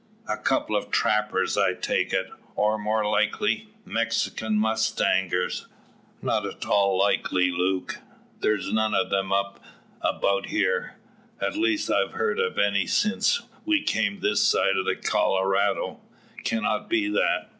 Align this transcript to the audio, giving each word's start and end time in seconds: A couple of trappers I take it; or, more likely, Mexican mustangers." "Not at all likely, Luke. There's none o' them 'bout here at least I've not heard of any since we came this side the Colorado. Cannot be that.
A 0.27 0.35
couple 0.35 0.75
of 0.75 0.89
trappers 0.89 1.59
I 1.59 1.73
take 1.75 2.11
it; 2.11 2.27
or, 2.55 2.79
more 2.79 3.05
likely, 3.07 3.67
Mexican 3.85 4.57
mustangers." 4.57 5.67
"Not 6.23 6.43
at 6.47 6.65
all 6.65 6.97
likely, 6.97 7.51
Luke. 7.51 7.99
There's 8.39 8.73
none 8.73 8.95
o' 8.95 9.07
them 9.07 9.29
'bout 9.29 10.45
here 10.47 10.95
at 11.39 11.55
least 11.55 11.91
I've 11.91 12.13
not 12.13 12.17
heard 12.17 12.39
of 12.39 12.57
any 12.57 12.87
since 12.87 13.43
we 13.63 13.83
came 13.83 14.21
this 14.21 14.41
side 14.43 14.73
the 14.83 14.95
Colorado. 14.95 16.01
Cannot 16.45 16.89
be 16.89 17.07
that. 17.09 17.49